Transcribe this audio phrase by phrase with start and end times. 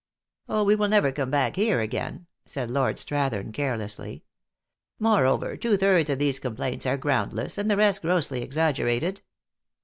[0.49, 4.23] "Oh, we will never come back here again," said Lord Strathern, carelessly."
[5.07, 9.21] Moreover, two thirds of these complaints are groundless, and the rest grossly exaggerated."